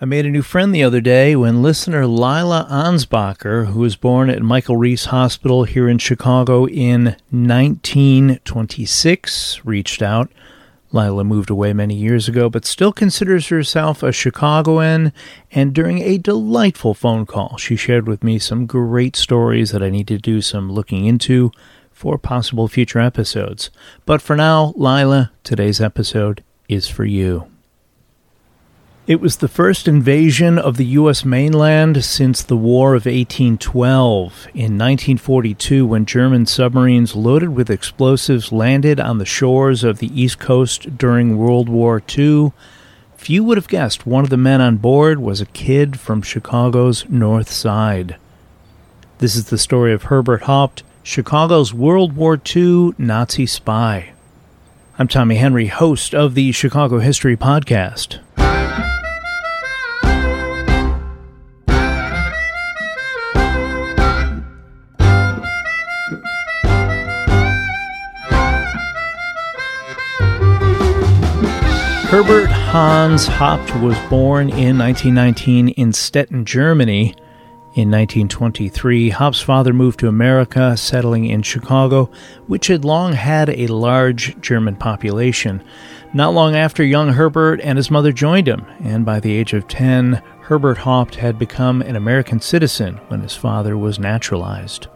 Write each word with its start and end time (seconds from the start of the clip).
I 0.00 0.04
made 0.04 0.26
a 0.26 0.30
new 0.30 0.42
friend 0.42 0.72
the 0.72 0.84
other 0.84 1.00
day 1.00 1.34
when 1.34 1.60
listener 1.60 2.06
Lila 2.06 2.68
Ansbacher, 2.70 3.66
who 3.66 3.80
was 3.80 3.96
born 3.96 4.30
at 4.30 4.40
Michael 4.40 4.76
Reese 4.76 5.06
Hospital 5.06 5.64
here 5.64 5.88
in 5.88 5.98
Chicago 5.98 6.68
in 6.68 7.16
1926, 7.30 9.64
reached 9.64 10.00
out. 10.00 10.30
Lila 10.92 11.24
moved 11.24 11.50
away 11.50 11.72
many 11.72 11.96
years 11.96 12.28
ago, 12.28 12.48
but 12.48 12.64
still 12.64 12.92
considers 12.92 13.48
herself 13.48 14.04
a 14.04 14.12
Chicagoan. 14.12 15.12
And 15.50 15.74
during 15.74 15.98
a 15.98 16.16
delightful 16.16 16.94
phone 16.94 17.26
call, 17.26 17.56
she 17.56 17.74
shared 17.74 18.06
with 18.06 18.22
me 18.22 18.38
some 18.38 18.66
great 18.66 19.16
stories 19.16 19.72
that 19.72 19.82
I 19.82 19.90
need 19.90 20.06
to 20.06 20.18
do 20.18 20.40
some 20.40 20.70
looking 20.70 21.06
into 21.06 21.50
for 21.90 22.18
possible 22.18 22.68
future 22.68 23.00
episodes. 23.00 23.70
But 24.06 24.22
for 24.22 24.36
now, 24.36 24.74
Lila, 24.76 25.32
today's 25.42 25.80
episode 25.80 26.44
is 26.68 26.86
for 26.86 27.04
you. 27.04 27.48
It 29.08 29.22
was 29.22 29.38
the 29.38 29.48
first 29.48 29.88
invasion 29.88 30.58
of 30.58 30.76
the 30.76 30.84
U.S. 30.84 31.24
mainland 31.24 32.04
since 32.04 32.42
the 32.42 32.58
War 32.58 32.90
of 32.90 33.06
1812. 33.06 34.48
In 34.52 34.76
1942, 34.76 35.86
when 35.86 36.04
German 36.04 36.44
submarines 36.44 37.16
loaded 37.16 37.48
with 37.48 37.70
explosives 37.70 38.52
landed 38.52 39.00
on 39.00 39.16
the 39.16 39.24
shores 39.24 39.82
of 39.82 39.96
the 39.96 40.12
East 40.20 40.38
Coast 40.38 40.98
during 40.98 41.38
World 41.38 41.70
War 41.70 42.02
II, 42.18 42.52
few 43.16 43.42
would 43.44 43.56
have 43.56 43.66
guessed 43.66 44.06
one 44.06 44.24
of 44.24 44.30
the 44.30 44.36
men 44.36 44.60
on 44.60 44.76
board 44.76 45.20
was 45.20 45.40
a 45.40 45.46
kid 45.46 45.98
from 45.98 46.20
Chicago's 46.20 47.08
North 47.08 47.50
Side. 47.50 48.16
This 49.20 49.36
is 49.36 49.48
the 49.48 49.56
story 49.56 49.94
of 49.94 50.02
Herbert 50.02 50.42
Haupt, 50.42 50.82
Chicago's 51.02 51.72
World 51.72 52.14
War 52.14 52.38
II 52.54 52.92
Nazi 52.98 53.46
spy. 53.46 54.12
I'm 54.98 55.08
Tommy 55.08 55.36
Henry, 55.36 55.68
host 55.68 56.14
of 56.14 56.34
the 56.34 56.52
Chicago 56.52 56.98
History 56.98 57.38
Podcast. 57.38 58.18
Herbert 72.18 72.50
Hans 72.50 73.28
Haupt 73.28 73.76
was 73.76 73.96
born 74.10 74.48
in 74.48 74.76
1919 74.76 75.68
in 75.68 75.92
Stettin, 75.92 76.44
Germany. 76.44 77.14
In 77.74 77.92
1923, 77.92 79.10
Haupt's 79.10 79.40
father 79.40 79.72
moved 79.72 80.00
to 80.00 80.08
America, 80.08 80.76
settling 80.76 81.26
in 81.26 81.42
Chicago, 81.42 82.10
which 82.48 82.66
had 82.66 82.84
long 82.84 83.12
had 83.12 83.50
a 83.50 83.68
large 83.68 84.36
German 84.40 84.74
population. 84.74 85.62
Not 86.12 86.34
long 86.34 86.56
after, 86.56 86.82
young 86.82 87.12
Herbert 87.12 87.60
and 87.60 87.78
his 87.78 87.88
mother 87.88 88.10
joined 88.10 88.48
him, 88.48 88.66
and 88.82 89.06
by 89.06 89.20
the 89.20 89.32
age 89.32 89.52
of 89.52 89.68
10, 89.68 90.20
Herbert 90.40 90.78
Haupt 90.78 91.14
had 91.14 91.38
become 91.38 91.82
an 91.82 91.94
American 91.94 92.40
citizen 92.40 92.96
when 93.06 93.20
his 93.20 93.36
father 93.36 93.78
was 93.78 94.00
naturalized. 94.00 94.88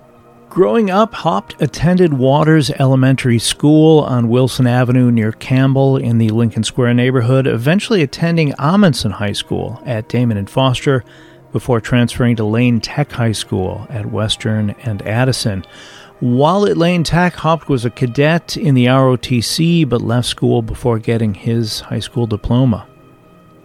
Growing 0.53 0.91
up, 0.91 1.14
Haupt 1.14 1.56
attended 1.62 2.12
Waters 2.12 2.69
Elementary 2.72 3.39
School 3.39 4.00
on 4.00 4.28
Wilson 4.28 4.67
Avenue 4.67 5.11
near 5.11 5.33
Campbell 5.33 5.97
in 5.97 6.19
the 6.19 6.28
Lincoln 6.28 6.62
Square 6.62 6.92
neighborhood, 6.92 7.47
eventually 7.47 8.03
attending 8.03 8.53
Amundsen 8.58 9.12
High 9.12 9.33
School 9.33 9.83
at 9.86 10.11
Damen 10.11 10.36
and 10.36 10.50
Foster 10.50 11.05
before 11.53 11.80
transferring 11.80 12.36
to 12.36 12.45
Lane 12.45 12.83
Tech 12.83 13.12
High 13.12 13.33
School 13.33 13.86
at 13.89 14.12
Western 14.12 14.77
and 14.83 15.00
Addison. 15.06 15.64
While 16.20 16.67
at 16.67 16.77
Lane 16.77 17.03
Tech, 17.03 17.33
Haupt 17.33 17.70
was 17.70 17.86
a 17.86 17.91
cadet 17.91 18.55
in 18.58 18.75
the 18.75 18.84
ROTC 18.84 19.89
but 19.89 20.03
left 20.03 20.28
school 20.28 20.61
before 20.61 20.98
getting 20.98 21.33
his 21.33 21.80
high 21.80 22.00
school 22.00 22.27
diploma. 22.27 22.86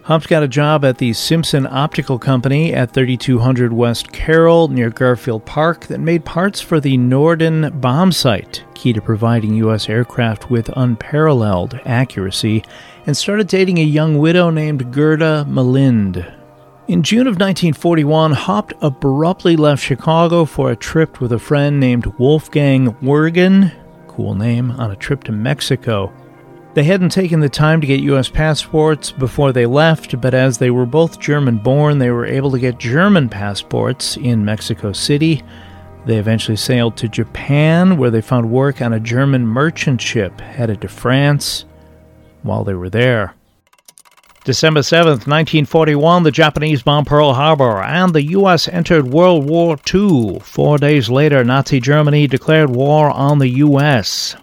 Haupt 0.08 0.26
got 0.26 0.42
a 0.42 0.48
job 0.48 0.86
at 0.86 0.96
the 0.96 1.12
Simpson 1.12 1.66
Optical 1.66 2.18
Company 2.18 2.72
at 2.72 2.92
3200 2.94 3.74
West 3.74 4.10
Carroll 4.10 4.68
near 4.68 4.88
Garfield 4.88 5.44
Park 5.44 5.86
that 5.88 6.00
made 6.00 6.24
parts 6.24 6.62
for 6.62 6.80
the 6.80 6.96
Norden 6.96 7.78
bomb 7.78 8.10
sight, 8.12 8.64
key 8.72 8.94
to 8.94 9.02
providing 9.02 9.52
U.S. 9.56 9.86
aircraft 9.86 10.50
with 10.50 10.70
unparalleled 10.74 11.78
accuracy, 11.84 12.64
and 13.04 13.14
started 13.14 13.48
dating 13.48 13.76
a 13.76 13.82
young 13.82 14.16
widow 14.16 14.48
named 14.48 14.94
Gerda 14.94 15.44
Melind. 15.46 16.26
In 16.86 17.02
June 17.02 17.26
of 17.26 17.34
1941, 17.34 18.32
Haupt 18.32 18.72
abruptly 18.80 19.56
left 19.56 19.84
Chicago 19.84 20.46
for 20.46 20.70
a 20.70 20.76
trip 20.76 21.20
with 21.20 21.32
a 21.32 21.38
friend 21.38 21.78
named 21.78 22.06
Wolfgang 22.16 22.94
Wergen, 23.02 23.74
cool 24.06 24.34
name, 24.34 24.70
on 24.70 24.90
a 24.90 24.96
trip 24.96 25.24
to 25.24 25.32
Mexico. 25.32 26.10
They 26.78 26.84
hadn't 26.84 27.08
taken 27.08 27.40
the 27.40 27.48
time 27.48 27.80
to 27.80 27.88
get 27.88 27.98
U.S. 28.02 28.28
passports 28.28 29.10
before 29.10 29.50
they 29.50 29.66
left, 29.66 30.20
but 30.20 30.32
as 30.32 30.58
they 30.58 30.70
were 30.70 30.86
both 30.86 31.18
German 31.18 31.58
born, 31.58 31.98
they 31.98 32.12
were 32.12 32.24
able 32.24 32.52
to 32.52 32.58
get 32.60 32.78
German 32.78 33.28
passports 33.28 34.16
in 34.16 34.44
Mexico 34.44 34.92
City. 34.92 35.42
They 36.06 36.18
eventually 36.18 36.56
sailed 36.56 36.96
to 36.98 37.08
Japan, 37.08 37.96
where 37.96 38.12
they 38.12 38.20
found 38.20 38.52
work 38.52 38.80
on 38.80 38.92
a 38.92 39.00
German 39.00 39.44
merchant 39.44 40.00
ship 40.00 40.40
headed 40.40 40.80
to 40.82 40.88
France 40.88 41.64
while 42.44 42.62
they 42.62 42.74
were 42.74 42.90
there. 42.90 43.34
December 44.44 44.84
7, 44.84 45.10
1941, 45.10 46.22
the 46.22 46.30
Japanese 46.30 46.84
bombed 46.84 47.08
Pearl 47.08 47.34
Harbor 47.34 47.82
and 47.82 48.14
the 48.14 48.22
U.S. 48.22 48.68
entered 48.68 49.08
World 49.08 49.50
War 49.50 49.76
II. 49.92 50.38
Four 50.44 50.78
days 50.78 51.10
later, 51.10 51.42
Nazi 51.42 51.80
Germany 51.80 52.28
declared 52.28 52.70
war 52.70 53.10
on 53.10 53.40
the 53.40 53.48
U.S. 53.48 54.36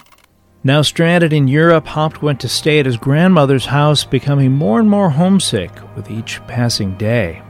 Now 0.65 0.81
stranded 0.81 1.31
in 1.31 1.47
Europe, 1.47 1.85
Haupt 1.85 2.23
went 2.23 2.39
to 2.39 2.49
stay 2.49 2.79
at 2.79 2.87
his 2.87 2.97
grandmother's 2.97 3.67
house, 3.67 4.03
becoming 4.03 4.51
more 4.51 4.79
and 4.79 4.89
more 4.89 5.11
homesick 5.11 5.69
with 5.95 6.09
each 6.09 6.41
passing 6.47 6.97
day. 6.97 7.43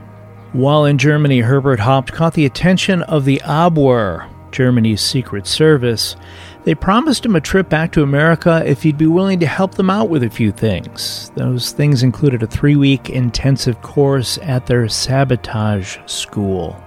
While 0.51 0.83
in 0.83 0.97
Germany, 0.97 1.39
Herbert 1.39 1.79
Haupt 1.79 2.11
caught 2.11 2.33
the 2.33 2.45
attention 2.45 3.03
of 3.03 3.23
the 3.23 3.41
Abwehr, 3.45 4.29
Germany's 4.51 4.99
secret 4.99 5.47
service. 5.47 6.17
They 6.65 6.75
promised 6.75 7.25
him 7.25 7.37
a 7.37 7.41
trip 7.41 7.69
back 7.69 7.93
to 7.93 8.03
America 8.03 8.61
if 8.65 8.83
he'd 8.83 8.97
be 8.97 9.07
willing 9.07 9.39
to 9.39 9.47
help 9.47 9.75
them 9.75 9.89
out 9.89 10.09
with 10.09 10.23
a 10.23 10.29
few 10.29 10.51
things. 10.51 11.31
Those 11.35 11.71
things 11.71 12.03
included 12.03 12.43
a 12.43 12.47
three 12.47 12.75
week 12.75 13.09
intensive 13.09 13.81
course 13.81 14.37
at 14.41 14.65
their 14.65 14.89
sabotage 14.89 15.99
school. 16.05 16.84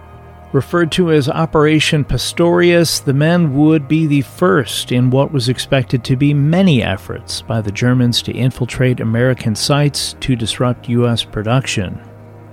Referred 0.53 0.91
to 0.93 1.13
as 1.13 1.29
Operation 1.29 2.05
Pastorius, 2.05 3.01
the 3.01 3.13
men 3.13 3.55
would 3.55 3.87
be 3.87 4.07
the 4.07 4.23
first 4.23 4.93
in 4.93 5.11
what 5.11 5.31
was 5.31 5.51
expected 5.51 6.03
to 6.05 6.17
be 6.17 6.33
many 6.33 6.83
efforts 6.83 7.43
by 7.43 7.61
the 7.61 7.71
Germans 7.71 8.23
to 8.23 8.33
infiltrate 8.33 9.01
American 9.01 9.55
sites 9.55 10.17
to 10.21 10.37
disrupt 10.37 10.89
U.S. 10.89 11.23
production. 11.23 12.01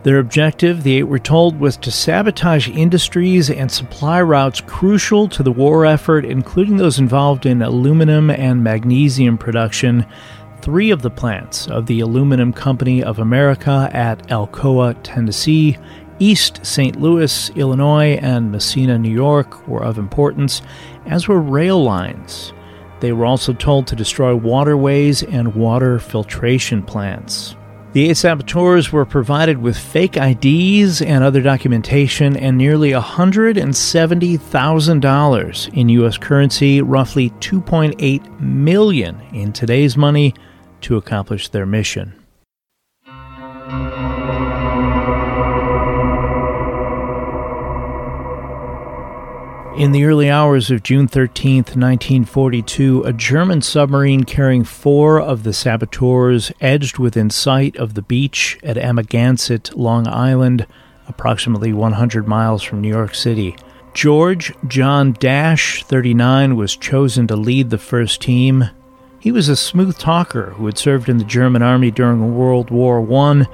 Their 0.03 0.19
objective, 0.19 0.83
the 0.83 0.97
eight 0.97 1.03
were 1.03 1.17
told, 1.17 1.57
was 1.57 1.77
to 1.77 1.89
sabotage 1.89 2.67
industries 2.67 3.49
and 3.49 3.71
supply 3.71 4.21
routes 4.21 4.59
crucial 4.59 5.29
to 5.29 5.41
the 5.41 5.51
war 5.51 5.85
effort, 5.85 6.25
including 6.25 6.75
those 6.75 6.99
involved 6.99 7.45
in 7.45 7.61
aluminum 7.61 8.29
and 8.29 8.61
magnesium 8.61 9.37
production. 9.37 10.05
Three 10.61 10.91
of 10.91 11.01
the 11.01 11.09
plants 11.09 11.67
of 11.67 11.85
the 11.85 12.01
Aluminum 12.01 12.51
Company 12.51 13.03
of 13.03 13.19
America 13.19 13.89
at 13.93 14.27
Alcoa, 14.27 14.95
Tennessee, 15.01 15.77
East 16.19 16.65
St. 16.65 16.99
Louis, 16.99 17.49
Illinois, 17.51 18.17
and 18.21 18.51
Massena, 18.51 18.97
New 18.97 19.11
York 19.11 19.67
were 19.67 19.83
of 19.83 19.97
importance, 19.97 20.61
as 21.05 21.27
were 21.27 21.39
rail 21.39 21.83
lines. 21.83 22.53
They 22.99 23.11
were 23.11 23.25
also 23.25 23.53
told 23.53 23.87
to 23.87 23.95
destroy 23.95 24.35
waterways 24.35 25.23
and 25.23 25.55
water 25.55 25.99
filtration 25.99 26.83
plants. 26.83 27.55
The 27.95 28.09
eight 28.09 28.17
saboteurs 28.17 28.91
were 28.91 29.05
provided 29.05 29.59
with 29.59 29.77
fake 29.77 30.17
IDs 30.17 31.01
and 31.01 31.23
other 31.23 31.41
documentation 31.41 32.35
and 32.35 32.57
nearly 32.57 32.91
$170,000 32.91 35.73
in 35.73 35.89
U.S. 35.89 36.17
currency, 36.17 36.81
roughly 36.81 37.29
2.8 37.29 38.39
million 38.41 39.21
in 39.31 39.53
today's 39.53 39.95
money, 39.95 40.33
to 40.81 40.97
accomplish 40.97 41.47
their 41.47 41.65
mission. 41.65 42.13
In 49.77 49.91
the 49.91 50.05
early 50.05 50.29
hours 50.29 50.71
of 50.71 50.83
June 50.83 51.09
13, 51.09 51.57
1942, 51.57 53.03
a 53.03 53.11
German 53.11 53.61
submarine 53.61 54.23
carrying 54.23 54.63
four 54.63 55.19
of 55.19 55.43
the 55.43 55.51
saboteurs 55.51 56.49
edged 56.61 56.97
within 56.97 57.29
sight 57.29 57.75
of 57.75 57.93
the 57.93 58.01
beach 58.01 58.57
at 58.63 58.77
Amagansett, 58.77 59.75
Long 59.75 60.07
Island, 60.07 60.65
approximately 61.09 61.73
100 61.73 62.25
miles 62.25 62.63
from 62.63 62.79
New 62.79 62.87
York 62.87 63.13
City. 63.13 63.53
George 63.93 64.53
John 64.65 65.13
Dasch, 65.13 65.83
39, 65.83 66.55
was 66.55 66.77
chosen 66.77 67.27
to 67.27 67.35
lead 67.35 67.69
the 67.69 67.77
first 67.77 68.21
team. 68.21 68.69
He 69.19 69.33
was 69.33 69.49
a 69.49 69.57
smooth 69.57 69.97
talker 69.97 70.51
who 70.51 70.67
had 70.67 70.77
served 70.77 71.09
in 71.09 71.17
the 71.17 71.25
German 71.25 71.61
army 71.61 71.91
during 71.91 72.37
World 72.37 72.69
War 72.69 73.01
I 73.01 73.45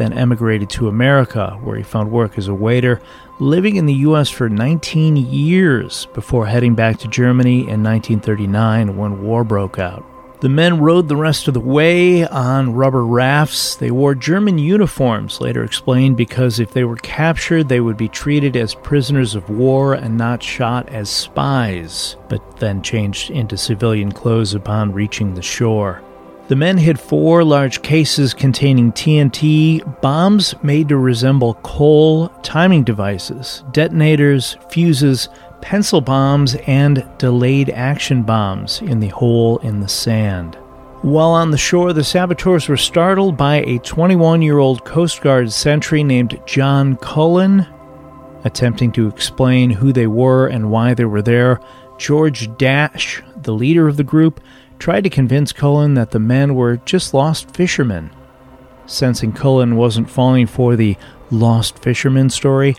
then 0.00 0.12
emigrated 0.14 0.70
to 0.70 0.88
America, 0.88 1.58
where 1.62 1.76
he 1.76 1.82
found 1.82 2.10
work 2.10 2.38
as 2.38 2.48
a 2.48 2.54
waiter, 2.54 3.00
living 3.38 3.76
in 3.76 3.84
the 3.84 3.94
U.S. 3.94 4.30
for 4.30 4.48
19 4.48 5.16
years 5.16 6.06
before 6.14 6.46
heading 6.46 6.74
back 6.74 6.98
to 7.00 7.08
Germany 7.08 7.60
in 7.60 7.82
1939 7.82 8.96
when 8.96 9.22
war 9.22 9.44
broke 9.44 9.78
out. 9.78 10.04
The 10.40 10.48
men 10.48 10.80
rode 10.80 11.08
the 11.08 11.16
rest 11.16 11.48
of 11.48 11.54
the 11.54 11.60
way 11.60 12.26
on 12.26 12.72
rubber 12.72 13.04
rafts. 13.04 13.74
They 13.74 13.90
wore 13.90 14.14
German 14.14 14.56
uniforms, 14.56 15.38
later 15.38 15.62
explained, 15.62 16.16
because 16.16 16.58
if 16.58 16.72
they 16.72 16.84
were 16.84 16.96
captured, 16.96 17.68
they 17.68 17.80
would 17.80 17.98
be 17.98 18.08
treated 18.08 18.56
as 18.56 18.74
prisoners 18.74 19.34
of 19.34 19.50
war 19.50 19.92
and 19.92 20.16
not 20.16 20.42
shot 20.42 20.88
as 20.88 21.10
spies, 21.10 22.16
but 22.30 22.56
then 22.56 22.80
changed 22.80 23.30
into 23.30 23.58
civilian 23.58 24.12
clothes 24.12 24.54
upon 24.54 24.94
reaching 24.94 25.34
the 25.34 25.42
shore. 25.42 26.02
The 26.50 26.56
men 26.56 26.78
hid 26.78 26.98
four 26.98 27.44
large 27.44 27.80
cases 27.80 28.34
containing 28.34 28.90
TNT, 28.90 30.00
bombs 30.00 30.52
made 30.64 30.88
to 30.88 30.96
resemble 30.96 31.54
coal, 31.62 32.26
timing 32.42 32.82
devices, 32.82 33.62
detonators, 33.70 34.56
fuses, 34.68 35.28
pencil 35.60 36.00
bombs, 36.00 36.56
and 36.66 37.08
delayed 37.18 37.70
action 37.70 38.24
bombs 38.24 38.82
in 38.82 38.98
the 38.98 39.10
hole 39.10 39.58
in 39.58 39.78
the 39.78 39.86
sand. 39.86 40.56
While 41.02 41.30
on 41.30 41.52
the 41.52 41.56
shore, 41.56 41.92
the 41.92 42.02
saboteurs 42.02 42.68
were 42.68 42.76
startled 42.76 43.36
by 43.36 43.58
a 43.58 43.78
21 43.78 44.42
year 44.42 44.58
old 44.58 44.84
Coast 44.84 45.20
Guard 45.20 45.52
sentry 45.52 46.02
named 46.02 46.42
John 46.46 46.96
Cullen. 46.96 47.64
Attempting 48.42 48.90
to 48.90 49.06
explain 49.06 49.70
who 49.70 49.92
they 49.92 50.08
were 50.08 50.48
and 50.48 50.72
why 50.72 50.94
they 50.94 51.04
were 51.04 51.22
there, 51.22 51.60
George 51.96 52.48
Dasch, 52.56 53.22
the 53.40 53.54
leader 53.54 53.86
of 53.86 53.96
the 53.96 54.02
group, 54.02 54.40
tried 54.80 55.04
to 55.04 55.10
convince 55.10 55.52
Cullen 55.52 55.94
that 55.94 56.10
the 56.10 56.18
men 56.18 56.56
were 56.56 56.78
just 56.78 57.14
lost 57.14 57.54
fishermen. 57.54 58.10
Sensing 58.86 59.32
Cullen 59.32 59.76
wasn't 59.76 60.10
falling 60.10 60.48
for 60.48 60.74
the 60.74 60.96
lost 61.30 61.78
fisherman 61.78 62.30
story, 62.30 62.74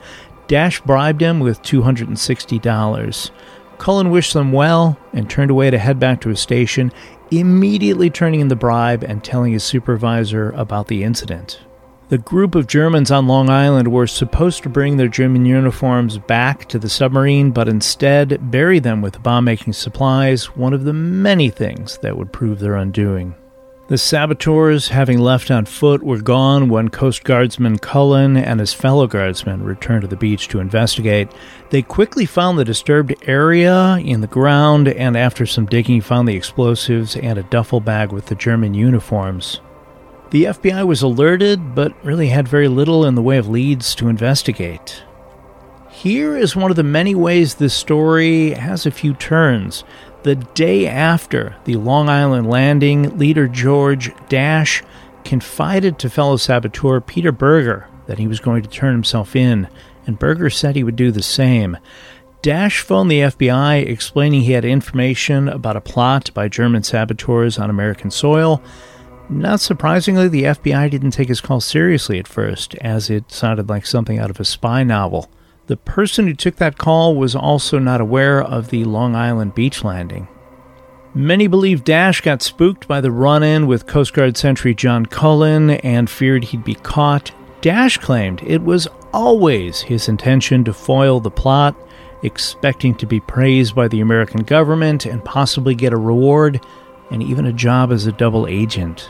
Dasch 0.48 0.84
bribed 0.84 1.22
him 1.22 1.40
with 1.40 1.62
$260. 1.62 3.32
Cullen 3.78 4.10
wished 4.10 4.34
them 4.34 4.52
well 4.52 4.98
and 5.14 5.30
turned 5.30 5.50
away 5.50 5.72
to 5.72 5.78
head 5.78 5.98
back 6.00 6.20
to 6.22 6.30
his 6.30 6.42
station, 6.42 6.92
immediately 7.32 8.10
turning 8.10 8.42
in 8.42 8.50
the 8.50 8.56
bribe 8.58 9.04
and 9.04 9.24
telling 9.24 9.54
his 9.54 9.64
supervisor 9.64 10.50
about 10.52 10.88
the 10.88 11.04
incident. 11.04 11.62
The 12.12 12.18
group 12.18 12.56
of 12.56 12.68
Germans 12.68 13.10
on 13.10 13.28
Long 13.28 13.50
Island 13.50 13.88
were 13.88 14.06
supposed 14.06 14.64
to 14.64 14.70
bring 14.70 14.98
their 14.98 15.08
German 15.08 15.46
uniforms 15.46 16.18
back 16.18 16.68
to 16.68 16.78
the 16.78 16.90
submarine, 16.90 17.52
but 17.52 17.70
instead 17.70 18.52
bury 18.52 18.80
them 18.80 19.02
with 19.02 19.24
bomb 19.24 19.46
making 19.46 19.72
supplies, 19.72 20.54
one 20.58 20.74
of 20.74 20.84
the 20.84 20.92
many 20.92 21.50
things 21.50 22.00
that 22.00 22.18
would 22.18 22.34
prove 22.34 22.60
their 22.60 22.76
undoing. 22.76 23.34
The 23.88 23.98
saboteurs, 23.98 24.90
having 24.90 25.20
left 25.20 25.50
on 25.52 25.64
foot, 25.64 26.04
were 26.04 26.20
gone 26.20 26.68
when 26.68 26.90
Coast 26.90 27.24
Guardsman 27.24 27.78
Cullen 27.78 28.36
and 28.36 28.60
his 28.60 28.74
fellow 28.74 29.08
guardsmen 29.08 29.64
returned 29.64 30.02
to 30.02 30.10
the 30.10 30.18
beach 30.18 30.50
to 30.50 30.60
investigate. 30.60 31.32
They 31.70 31.82
quickly 31.82 32.26
found 32.26 32.60
the 32.60 32.66
disturbed 32.66 33.16
area 33.26 33.96
in 34.04 34.20
the 34.20 34.28
ground, 34.28 34.90
and 34.90 35.16
after 35.16 35.46
some 35.46 35.66
digging, 35.66 36.02
found 36.02 36.28
the 36.28 36.36
explosives 36.36 37.16
and 37.16 37.40
a 37.40 37.44
duffel 37.44 37.80
bag 37.80 38.12
with 38.12 38.26
the 38.26 38.36
German 38.36 38.74
uniforms. 38.74 39.62
The 40.32 40.46
FBI 40.46 40.88
was 40.88 41.02
alerted, 41.02 41.76
but 41.76 41.94
really 42.06 42.30
had 42.30 42.48
very 42.48 42.70
little 42.70 43.06
in 43.06 43.16
the 43.16 43.22
way 43.22 43.38
of 43.38 43.50
leads 43.50 43.94
to 43.96 44.08
investigate. 44.08 45.04
Here 45.90 46.38
is 46.38 46.56
one 46.56 46.72
of 46.72 46.78
the 46.78 46.84
many 46.84 47.14
ways 47.14 47.56
this 47.56 47.74
story 47.74 48.52
has 48.52 48.86
a 48.86 48.92
few 48.92 49.14
turns. 49.14 49.84
The 50.24 50.36
day 50.36 50.88
after 50.88 51.58
the 51.66 51.76
Long 51.76 52.08
Island 52.08 52.50
landing, 52.50 53.18
leader 53.18 53.50
George 53.50 54.12
Dasch 54.30 54.84
confided 55.26 56.00
to 56.00 56.10
fellow 56.10 56.38
saboteur 56.38 57.02
Peter 57.02 57.34
Burger 57.34 57.90
that 58.08 58.18
he 58.18 58.28
was 58.28 58.40
going 58.40 58.64
to 58.64 58.70
turn 58.70 58.94
himself 58.94 59.36
in, 59.36 59.68
and 60.08 60.18
Burger 60.18 60.50
said 60.50 60.78
he 60.78 60.84
would 60.84 60.96
do 60.96 61.12
the 61.12 61.22
same. 61.22 61.78
Dasch 62.42 62.80
phoned 62.80 63.12
the 63.12 63.20
FBI 63.20 63.86
explaining 63.86 64.42
he 64.42 64.54
had 64.54 64.64
information 64.64 65.50
about 65.50 65.76
a 65.76 65.82
plot 65.82 66.34
by 66.34 66.48
German 66.48 66.84
saboteurs 66.84 67.60
on 67.60 67.70
American 67.70 68.10
soil. 68.12 68.64
Not 69.32 69.62
surprisingly, 69.62 70.28
the 70.28 70.44
FBI 70.44 70.92
didn't 70.92 71.12
take 71.12 71.30
his 71.30 71.40
call 71.40 71.62
seriously 71.62 72.20
at 72.20 72.28
first, 72.28 72.76
as 72.76 73.10
it 73.10 73.32
sounded 73.32 73.70
like 73.70 73.86
something 73.86 74.20
out 74.20 74.30
of 74.30 74.42
a 74.42 74.46
spy 74.46 74.84
novel. 74.84 75.32
The 75.68 75.78
person 75.78 76.28
who 76.28 76.34
took 76.34 76.58
that 76.58 76.78
call 76.78 77.16
was 77.16 77.34
also 77.34 77.80
not 77.80 78.02
aware 78.02 78.42
of 78.42 78.72
the 78.72 78.84
Long 78.84 79.16
Island 79.16 79.56
beach 79.56 79.86
landing. 79.86 80.28
Many 81.14 81.48
believe 81.48 81.86
Dasch 81.86 82.22
got 82.22 82.42
spooked 82.42 82.90
by 82.90 83.00
the 83.00 83.12
run 83.12 83.42
in 83.42 83.68
with 83.68 83.88
Coast 83.88 84.12
Guard 84.12 84.36
sentry 84.36 84.76
John 84.76 85.06
Cullen 85.06 85.70
and 85.70 86.10
feared 86.10 86.44
he'd 86.44 86.66
be 86.66 86.76
caught. 86.76 87.32
Dasch 87.62 88.02
claimed 88.02 88.44
it 88.46 88.64
was 88.64 88.90
always 89.14 89.80
his 89.80 90.10
intention 90.10 90.66
to 90.66 90.74
foil 90.74 91.22
the 91.22 91.32
plot, 91.32 91.74
expecting 92.22 92.96
to 92.96 93.06
be 93.06 93.22
praised 93.22 93.76
by 93.76 93.88
the 93.88 94.02
American 94.02 94.44
government 94.44 95.06
and 95.06 95.24
possibly 95.24 95.74
get 95.74 95.94
a 95.94 95.98
reward 95.98 96.60
and 97.12 97.24
even 97.24 97.46
a 97.46 97.54
job 97.54 97.94
as 97.94 98.06
a 98.06 98.12
double 98.12 98.46
agent. 98.46 99.10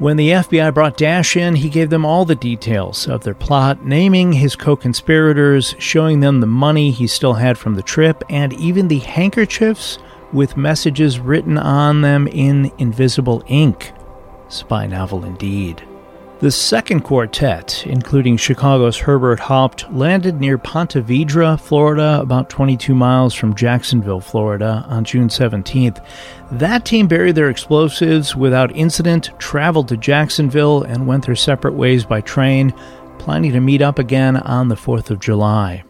When 0.00 0.16
the 0.16 0.30
FBI 0.30 0.72
brought 0.72 0.96
Dasch 0.96 1.36
in, 1.36 1.56
he 1.56 1.68
gave 1.68 1.90
them 1.90 2.06
all 2.06 2.24
the 2.24 2.34
details 2.34 3.06
of 3.06 3.22
their 3.22 3.34
plot, 3.34 3.84
naming 3.84 4.32
his 4.32 4.56
co 4.56 4.74
conspirators, 4.74 5.74
showing 5.78 6.20
them 6.20 6.40
the 6.40 6.46
money 6.46 6.90
he 6.90 7.06
still 7.06 7.34
had 7.34 7.58
from 7.58 7.74
the 7.74 7.82
trip, 7.82 8.24
and 8.30 8.54
even 8.54 8.88
the 8.88 9.00
handkerchiefs 9.00 9.98
with 10.32 10.56
messages 10.56 11.20
written 11.20 11.58
on 11.58 12.00
them 12.00 12.26
in 12.28 12.72
invisible 12.78 13.44
ink. 13.46 13.92
Spy 14.48 14.86
novel 14.86 15.22
indeed. 15.22 15.86
The 16.40 16.50
second 16.50 17.00
quartet, 17.00 17.84
including 17.86 18.38
Chicago's 18.38 18.96
Herbert 18.96 19.40
Haupt, 19.40 19.92
landed 19.92 20.40
near 20.40 20.56
Ponte 20.56 20.94
Vedra, 20.94 21.60
Florida, 21.60 22.18
about 22.22 22.48
22 22.48 22.94
miles 22.94 23.34
from 23.34 23.54
Jacksonville, 23.54 24.22
Florida, 24.22 24.86
on 24.88 25.04
June 25.04 25.28
17th. 25.28 26.02
That 26.52 26.86
team 26.86 27.08
buried 27.08 27.34
their 27.34 27.50
explosives 27.50 28.34
without 28.34 28.74
incident, 28.74 29.28
traveled 29.38 29.88
to 29.88 29.98
Jacksonville, 29.98 30.82
and 30.82 31.06
went 31.06 31.26
their 31.26 31.36
separate 31.36 31.74
ways 31.74 32.06
by 32.06 32.22
train, 32.22 32.72
planning 33.18 33.52
to 33.52 33.60
meet 33.60 33.82
up 33.82 33.98
again 33.98 34.38
on 34.38 34.68
the 34.68 34.76
4th 34.76 35.10
of 35.10 35.20
July. 35.20 35.84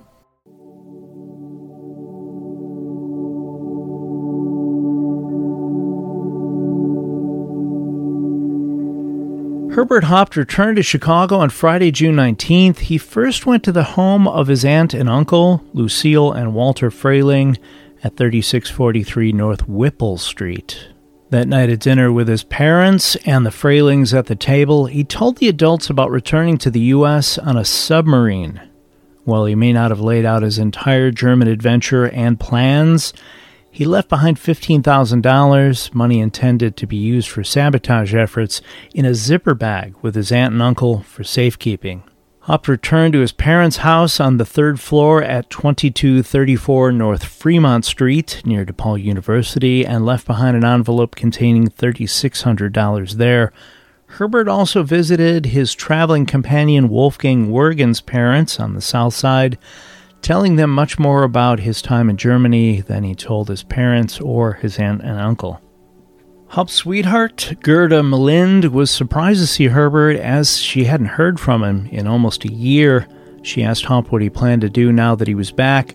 Herbert 9.80 10.04
Haupt 10.04 10.36
returned 10.36 10.76
to 10.76 10.82
Chicago 10.82 11.38
on 11.38 11.48
Friday, 11.48 11.90
June 11.90 12.14
19th. 12.14 12.80
He 12.80 12.98
first 12.98 13.46
went 13.46 13.64
to 13.64 13.72
the 13.72 13.82
home 13.96 14.28
of 14.28 14.48
his 14.48 14.62
aunt 14.62 14.92
and 14.92 15.08
uncle, 15.08 15.64
Lucille 15.72 16.32
and 16.32 16.52
Walter 16.52 16.90
Frayling, 16.90 17.56
at 18.04 18.14
3643 18.18 19.32
North 19.32 19.66
Whipple 19.66 20.18
Street. 20.18 20.88
That 21.30 21.48
night 21.48 21.70
at 21.70 21.80
dinner 21.80 22.12
with 22.12 22.28
his 22.28 22.44
parents 22.44 23.16
and 23.24 23.46
the 23.46 23.50
Fraylings 23.50 24.12
at 24.12 24.26
the 24.26 24.36
table, 24.36 24.84
he 24.84 25.02
told 25.02 25.38
the 25.38 25.48
adults 25.48 25.88
about 25.88 26.10
returning 26.10 26.58
to 26.58 26.70
the 26.70 26.80
U.S. 26.80 27.38
on 27.38 27.56
a 27.56 27.64
submarine. 27.64 28.60
While 29.24 29.46
he 29.46 29.54
may 29.54 29.72
not 29.72 29.90
have 29.90 30.00
laid 30.00 30.26
out 30.26 30.42
his 30.42 30.58
entire 30.58 31.10
German 31.10 31.48
adventure 31.48 32.04
and 32.10 32.38
plans, 32.38 33.14
he 33.70 33.84
left 33.84 34.08
behind 34.08 34.36
$15,000, 34.36 35.94
money 35.94 36.20
intended 36.20 36.76
to 36.76 36.86
be 36.86 36.96
used 36.96 37.28
for 37.28 37.44
sabotage 37.44 38.14
efforts, 38.14 38.60
in 38.94 39.04
a 39.04 39.14
zipper 39.14 39.54
bag 39.54 39.94
with 40.02 40.14
his 40.14 40.32
aunt 40.32 40.52
and 40.52 40.62
uncle 40.62 41.02
for 41.02 41.22
safekeeping. 41.22 42.02
Haupt 42.44 42.68
returned 42.68 43.12
to 43.12 43.20
his 43.20 43.32
parents' 43.32 43.78
house 43.78 44.18
on 44.18 44.38
the 44.38 44.46
third 44.46 44.80
floor 44.80 45.22
at 45.22 45.50
2234 45.50 46.90
North 46.90 47.22
Fremont 47.22 47.84
Street 47.84 48.42
near 48.44 48.64
DePaul 48.64 49.00
University 49.00 49.86
and 49.86 50.04
left 50.04 50.26
behind 50.26 50.56
an 50.56 50.64
envelope 50.64 51.14
containing 51.14 51.68
$3,600 51.68 53.12
there. 53.12 53.52
Herbert 54.06 54.48
also 54.48 54.82
visited 54.82 55.46
his 55.46 55.74
traveling 55.74 56.26
companion 56.26 56.88
Wolfgang 56.88 57.50
Wergen's 57.50 58.00
parents 58.00 58.58
on 58.58 58.74
the 58.74 58.80
south 58.80 59.14
side 59.14 59.56
telling 60.22 60.56
them 60.56 60.70
much 60.70 60.98
more 60.98 61.22
about 61.22 61.60
his 61.60 61.82
time 61.82 62.10
in 62.10 62.16
Germany 62.16 62.80
than 62.80 63.04
he 63.04 63.14
told 63.14 63.48
his 63.48 63.62
parents 63.62 64.20
or 64.20 64.54
his 64.54 64.78
aunt 64.78 65.02
and 65.02 65.18
uncle. 65.18 65.60
Haupt's 66.48 66.74
sweetheart, 66.74 67.54
Gerda 67.62 68.02
Melind, 68.02 68.72
was 68.72 68.90
surprised 68.90 69.40
to 69.40 69.46
see 69.46 69.66
Herbert 69.66 70.16
as 70.16 70.58
she 70.58 70.84
hadn't 70.84 71.06
heard 71.06 71.38
from 71.38 71.62
him 71.62 71.86
in 71.92 72.08
almost 72.08 72.44
a 72.44 72.52
year. 72.52 73.06
She 73.42 73.62
asked 73.62 73.84
Haupt 73.84 74.10
what 74.10 74.20
he 74.20 74.30
planned 74.30 74.62
to 74.62 74.68
do 74.68 74.90
now 74.90 75.14
that 75.14 75.28
he 75.28 75.34
was 75.36 75.52
back. 75.52 75.94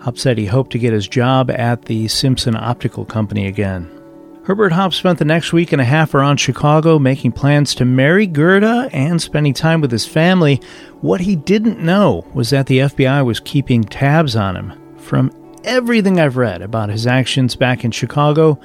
Haupt 0.00 0.18
said 0.18 0.36
he 0.36 0.46
hoped 0.46 0.72
to 0.72 0.78
get 0.78 0.92
his 0.92 1.06
job 1.06 1.50
at 1.50 1.84
the 1.84 2.08
Simpson 2.08 2.56
Optical 2.56 3.04
Company 3.04 3.46
again. 3.46 3.88
Herbert 4.48 4.72
Haupt 4.72 4.94
spent 4.94 5.18
the 5.18 5.26
next 5.26 5.52
week 5.52 5.72
and 5.72 5.80
a 5.82 5.84
half 5.84 6.14
around 6.14 6.38
Chicago 6.38 6.98
making 6.98 7.32
plans 7.32 7.74
to 7.74 7.84
marry 7.84 8.26
Gerda 8.26 8.88
and 8.94 9.20
spending 9.20 9.52
time 9.52 9.82
with 9.82 9.92
his 9.92 10.06
family. 10.06 10.62
What 11.02 11.20
he 11.20 11.36
didn't 11.36 11.80
know 11.80 12.26
was 12.32 12.48
that 12.48 12.64
the 12.66 12.78
FBI 12.78 13.26
was 13.26 13.40
keeping 13.40 13.84
tabs 13.84 14.36
on 14.36 14.56
him. 14.56 14.96
From 14.96 15.30
everything 15.64 16.18
I've 16.18 16.38
read 16.38 16.62
about 16.62 16.88
his 16.88 17.06
actions 17.06 17.56
back 17.56 17.84
in 17.84 17.90
Chicago, 17.90 18.58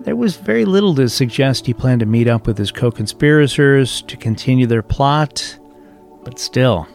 there 0.00 0.16
was 0.16 0.36
very 0.36 0.64
little 0.64 0.94
to 0.94 1.10
suggest 1.10 1.66
he 1.66 1.74
planned 1.74 2.00
to 2.00 2.06
meet 2.06 2.26
up 2.26 2.46
with 2.46 2.56
his 2.56 2.72
co 2.72 2.90
conspirators 2.90 4.00
to 4.00 4.16
continue 4.16 4.66
their 4.66 4.82
plot, 4.82 5.58
but 6.24 6.38
still. 6.38 6.88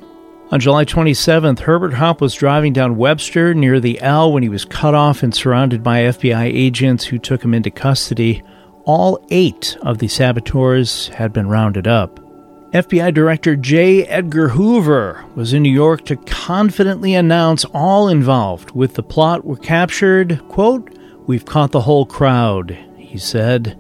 On 0.52 0.60
July 0.60 0.86
27th, 0.86 1.60
Herbert 1.60 1.94
Haupt 1.96 2.22
was 2.22 2.36
driving 2.36 2.74
down 2.74 2.96
Webster 2.98 3.56
near 3.56 3.80
the 3.80 4.00
L 4.02 4.32
when 4.32 4.44
he 4.44 4.50
was 4.50 4.66
cut 4.66 4.94
off 4.94 5.24
and 5.24 5.34
surrounded 5.34 5.82
by 5.82 6.02
FBI 6.02 6.44
agents 6.46 7.06
who 7.06 7.18
took 7.18 7.44
him 7.44 7.54
into 7.54 7.72
custody. 7.72 8.44
all 8.86 9.26
eight 9.32 9.78
of 9.82 10.00
the 10.00 10.08
saboteurs 10.10 11.08
had 11.08 11.32
been 11.32 11.48
rounded 11.48 11.88
up. 11.88 12.20
FBI 12.74 13.14
Director 13.14 13.56
J. 13.56 14.04
Edgar 14.04 14.50
Hoover 14.50 15.24
was 15.36 15.54
in 15.54 15.64
New 15.64 15.72
York 15.72 16.04
to 16.06 16.18
confidently 16.18 17.16
announce 17.16 17.64
all 17.66 18.10
involved 18.10 18.72
with 18.72 18.96
the 18.96 19.04
plot 19.04 19.46
were 19.46 19.56
captured. 19.56 20.42
Quote, 20.50 20.90
We've 21.26 21.46
caught 21.46 21.72
the 21.72 21.82
whole 21.82 22.06
crowd, 22.06 22.78
he 22.98 23.18
said. 23.18 23.80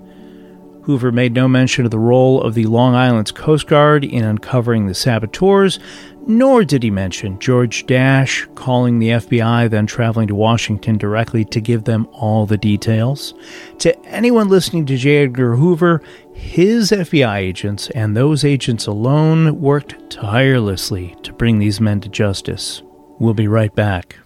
Hoover 0.83 1.11
made 1.11 1.33
no 1.33 1.47
mention 1.49 1.83
of 1.85 1.91
the 1.91 1.99
role 1.99 2.41
of 2.41 2.53
the 2.53 2.65
Long 2.67 2.95
Island's 2.95 3.31
Coast 3.31 3.67
Guard 3.67 4.05
in 4.05 4.23
uncovering 4.23 4.87
the 4.87 4.93
saboteurs, 4.93 5.79
nor 6.27 6.63
did 6.63 6.83
he 6.83 6.89
mention 6.89 7.39
George 7.39 7.85
Dasch 7.85 8.53
calling 8.55 8.99
the 8.99 9.09
FBI, 9.09 9.69
then 9.69 9.85
traveling 9.85 10.27
to 10.27 10.35
Washington 10.35 10.97
directly 10.97 11.43
to 11.45 11.61
give 11.61 11.83
them 11.83 12.07
all 12.11 12.45
the 12.45 12.57
details. 12.57 13.33
To 13.79 13.97
anyone 14.05 14.49
listening 14.49 14.85
to 14.87 14.97
J. 14.97 15.23
Edgar 15.23 15.55
Hoover, 15.55 16.01
his 16.33 16.91
FBI 16.91 17.37
agents 17.37 17.89
and 17.91 18.15
those 18.15 18.45
agents 18.45 18.87
alone 18.87 19.59
worked 19.61 20.09
tirelessly 20.09 21.15
to 21.23 21.33
bring 21.33 21.59
these 21.59 21.81
men 21.81 22.01
to 22.01 22.09
justice. 22.09 22.81
We'll 23.19 23.33
be 23.33 23.47
right 23.47 23.73
back. 23.73 24.17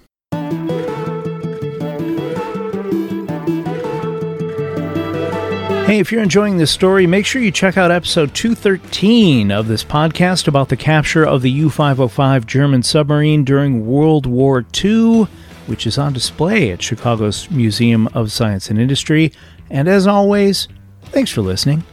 Hey, 5.87 5.99
if 5.99 6.11
you're 6.11 6.21
enjoying 6.21 6.57
this 6.57 6.69
story, 6.69 7.07
make 7.07 7.25
sure 7.25 7.41
you 7.41 7.49
check 7.49 7.77
out 7.77 7.91
episode 7.91 8.35
213 8.35 9.53
of 9.53 9.69
this 9.69 9.85
podcast 9.85 10.49
about 10.49 10.67
the 10.67 10.75
capture 10.75 11.23
of 11.23 11.41
the 11.41 11.49
U 11.49 11.69
505 11.69 12.45
German 12.45 12.83
submarine 12.83 13.45
during 13.45 13.87
World 13.87 14.25
War 14.25 14.65
II, 14.83 15.27
which 15.67 15.87
is 15.87 15.97
on 15.97 16.11
display 16.11 16.71
at 16.71 16.81
Chicago's 16.81 17.49
Museum 17.49 18.07
of 18.07 18.33
Science 18.33 18.69
and 18.69 18.77
Industry. 18.77 19.31
And 19.69 19.87
as 19.87 20.07
always, 20.07 20.67
thanks 21.03 21.31
for 21.31 21.41
listening. 21.41 21.85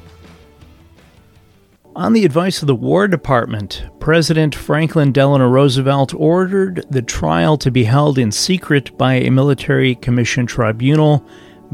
On 1.94 2.14
the 2.14 2.24
advice 2.24 2.62
of 2.62 2.66
the 2.66 2.74
War 2.74 3.06
Department, 3.06 3.84
President 4.00 4.56
Franklin 4.56 5.12
Delano 5.12 5.48
Roosevelt 5.48 6.12
ordered 6.14 6.84
the 6.90 7.02
trial 7.02 7.56
to 7.58 7.70
be 7.70 7.84
held 7.84 8.18
in 8.18 8.32
secret 8.32 8.98
by 8.98 9.14
a 9.14 9.30
military 9.30 9.94
commission 9.94 10.46
tribunal 10.46 11.24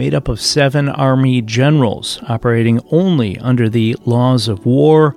made 0.01 0.15
up 0.15 0.29
of 0.29 0.41
seven 0.41 0.89
Army 0.89 1.43
generals 1.43 2.21
operating 2.27 2.81
only 2.91 3.37
under 3.41 3.69
the 3.69 3.95
laws 4.07 4.49
of 4.49 4.65
war, 4.65 5.15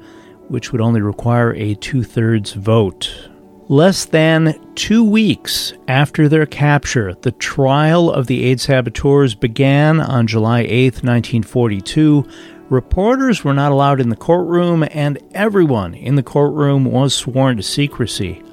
which 0.49 0.73
would 0.73 0.81
only 0.81 0.99
require 0.99 1.53
a 1.53 1.73
two 1.75 2.03
thirds 2.03 2.51
vote. 2.51 3.29
Less 3.69 4.03
than 4.03 4.59
two 4.75 5.01
weeks 5.01 5.71
after 5.87 6.27
their 6.27 6.45
capture, 6.45 7.13
the 7.13 7.31
trial 7.31 8.11
of 8.11 8.27
the 8.27 8.43
eight 8.43 8.59
saboteurs 8.59 9.35
began 9.35 10.01
on 10.01 10.27
July 10.27 10.65
8, 10.67 10.95
1942. 10.95 12.27
Reporters 12.67 13.41
were 13.41 13.53
not 13.53 13.71
allowed 13.71 14.01
in 14.01 14.09
the 14.09 14.17
courtroom, 14.17 14.83
and 14.91 15.17
everyone 15.33 15.93
in 15.93 16.15
the 16.15 16.23
courtroom 16.23 16.83
was 16.83 17.13
sworn 17.15 17.55
to 17.55 17.63
secrecy. 17.63 18.43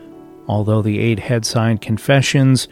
Although 0.47 0.83
the 0.83 1.01
eight 1.01 1.19
had 1.19 1.45
signed 1.45 1.81
confessions, 1.81 2.69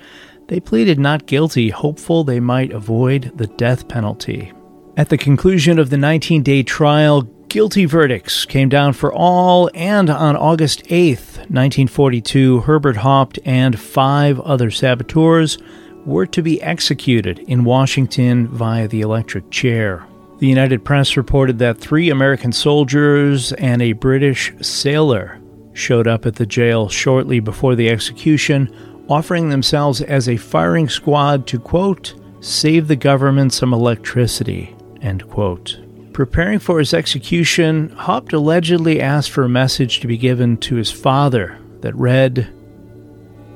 they 0.48 0.60
pleaded 0.60 0.98
not 0.98 1.26
guilty, 1.26 1.70
hopeful 1.70 2.24
they 2.24 2.40
might 2.40 2.72
avoid 2.72 3.32
the 3.36 3.46
death 3.46 3.86
penalty. 3.88 4.52
At 4.96 5.10
the 5.10 5.18
conclusion 5.18 5.78
of 5.78 5.90
the 5.90 5.96
19 5.96 6.42
day 6.42 6.62
trial, 6.62 7.22
guilty 7.48 7.84
verdicts 7.84 8.44
came 8.44 8.68
down 8.68 8.94
for 8.94 9.12
all, 9.12 9.70
and 9.74 10.10
on 10.10 10.36
August 10.36 10.82
8, 10.90 11.18
1942, 11.18 12.60
Herbert 12.60 12.96
Haupt 12.96 13.38
and 13.44 13.78
five 13.78 14.40
other 14.40 14.70
saboteurs 14.70 15.58
were 16.04 16.26
to 16.26 16.42
be 16.42 16.60
executed 16.62 17.38
in 17.40 17.64
Washington 17.64 18.48
via 18.48 18.88
the 18.88 19.02
electric 19.02 19.50
chair. 19.50 20.06
The 20.38 20.46
United 20.46 20.84
Press 20.84 21.16
reported 21.16 21.58
that 21.58 21.78
three 21.78 22.10
American 22.10 22.52
soldiers 22.52 23.52
and 23.54 23.82
a 23.82 23.92
British 23.92 24.52
sailor 24.60 25.40
showed 25.74 26.06
up 26.06 26.26
at 26.26 26.36
the 26.36 26.46
jail 26.46 26.88
shortly 26.88 27.40
before 27.40 27.74
the 27.74 27.88
execution, 27.88 28.74
offering 29.08 29.48
themselves 29.48 30.00
as 30.02 30.28
a 30.28 30.36
firing 30.36 30.88
squad 30.88 31.46
to, 31.46 31.58
quote, 31.58 32.14
save 32.40 32.88
the 32.88 32.96
government 32.96 33.52
some 33.52 33.72
electricity, 33.72 34.74
end 35.00 35.28
quote. 35.30 35.80
Preparing 36.12 36.58
for 36.58 36.78
his 36.78 36.94
execution, 36.94 37.90
Haupt 37.90 38.32
allegedly 38.32 39.00
asked 39.00 39.30
for 39.30 39.44
a 39.44 39.48
message 39.48 40.00
to 40.00 40.06
be 40.06 40.16
given 40.16 40.56
to 40.58 40.74
his 40.74 40.90
father 40.90 41.58
that 41.80 41.94
read, 41.94 42.52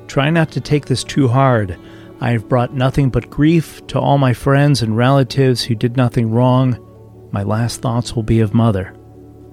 Try 0.07 0.29
not 0.29 0.51
to 0.51 0.61
take 0.61 0.85
this 0.85 1.03
too 1.03 1.27
hard. 1.27 1.77
I 2.21 2.31
have 2.31 2.47
brought 2.47 2.73
nothing 2.73 3.09
but 3.09 3.29
grief 3.29 3.85
to 3.87 3.99
all 3.99 4.17
my 4.17 4.33
friends 4.33 4.81
and 4.81 4.95
relatives 4.95 5.63
who 5.63 5.75
did 5.75 5.97
nothing 5.97 6.31
wrong. 6.31 6.79
My 7.31 7.43
last 7.43 7.81
thoughts 7.81 8.15
will 8.15 8.23
be 8.23 8.39
of 8.39 8.53
mother. 8.53 8.95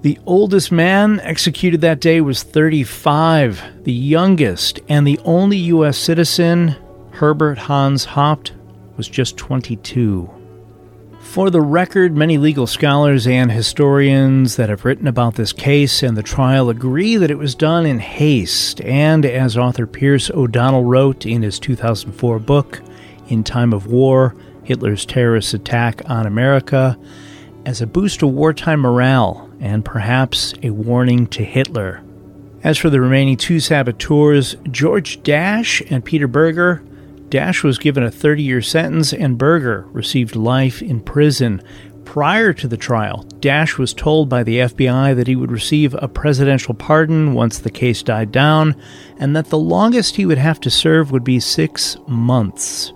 The 0.01 0.17
oldest 0.25 0.71
man 0.71 1.19
executed 1.19 1.81
that 1.81 1.99
day 1.99 2.21
was 2.21 2.41
35. 2.41 3.83
The 3.83 3.93
youngest 3.93 4.79
and 4.89 5.05
the 5.05 5.19
only 5.23 5.57
U.S. 5.57 5.95
citizen, 5.95 6.75
Herbert 7.11 7.59
Hans 7.59 8.05
Haupt, 8.05 8.53
was 8.97 9.07
just 9.07 9.37
22. 9.37 10.27
For 11.19 11.51
the 11.51 11.61
record, 11.61 12.17
many 12.17 12.39
legal 12.39 12.65
scholars 12.65 13.27
and 13.27 13.51
historians 13.51 14.55
that 14.55 14.69
have 14.69 14.85
written 14.85 15.05
about 15.05 15.35
this 15.35 15.53
case 15.53 16.01
and 16.01 16.17
the 16.17 16.23
trial 16.23 16.71
agree 16.71 17.15
that 17.17 17.29
it 17.29 17.37
was 17.37 17.53
done 17.53 17.85
in 17.85 17.99
haste, 17.99 18.81
and 18.81 19.23
as 19.23 19.55
author 19.55 19.85
Pierce 19.85 20.31
O'Donnell 20.31 20.83
wrote 20.83 21.27
in 21.27 21.43
his 21.43 21.59
2004 21.59 22.39
book, 22.39 22.81
In 23.27 23.43
Time 23.43 23.71
of 23.71 23.85
War 23.85 24.35
Hitler's 24.63 25.05
Terrorist 25.05 25.53
Attack 25.53 26.01
on 26.09 26.25
America, 26.25 26.97
as 27.67 27.83
a 27.83 27.87
boost 27.87 28.21
to 28.21 28.27
wartime 28.27 28.79
morale 28.79 29.50
and 29.61 29.85
perhaps 29.85 30.53
a 30.63 30.71
warning 30.71 31.27
to 31.27 31.43
Hitler. 31.45 32.03
As 32.63 32.77
for 32.77 32.89
the 32.89 32.99
remaining 32.99 33.37
two 33.37 33.59
saboteurs, 33.59 34.55
George 34.69 35.21
Dasch 35.23 35.85
and 35.89 36.03
Peter 36.03 36.27
Burger, 36.27 36.83
Dasch 37.29 37.63
was 37.63 37.77
given 37.77 38.03
a 38.03 38.11
30 38.11 38.43
year 38.43 38.61
sentence 38.61 39.13
and 39.13 39.37
Burger 39.37 39.87
received 39.91 40.35
life 40.35 40.81
in 40.81 40.99
prison. 40.99 41.61
Prior 42.03 42.51
to 42.51 42.67
the 42.67 42.77
trial, 42.77 43.23
Dasch 43.39 43.77
was 43.77 43.93
told 43.93 44.27
by 44.27 44.43
the 44.43 44.57
FBI 44.57 45.15
that 45.15 45.27
he 45.27 45.35
would 45.35 45.51
receive 45.51 45.93
a 45.93 46.09
presidential 46.09 46.73
pardon 46.73 47.33
once 47.33 47.59
the 47.59 47.71
case 47.71 48.03
died 48.03 48.31
down, 48.31 48.75
and 49.17 49.33
that 49.35 49.49
the 49.49 49.57
longest 49.57 50.17
he 50.17 50.25
would 50.25 50.39
have 50.39 50.59
to 50.61 50.69
serve 50.69 51.11
would 51.11 51.23
be 51.23 51.39
six 51.39 51.95
months. 52.07 52.91